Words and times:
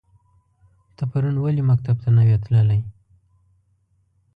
ته 0.95 1.03
پرون 1.11 1.35
ولی 1.39 1.63
مکتب 1.69 1.95
ته 2.03 2.09
نه 2.15 2.21
وی 2.27 2.37
تللی؟ 2.43 2.79